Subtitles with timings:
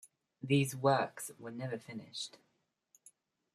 [0.41, 2.39] These works were never finished.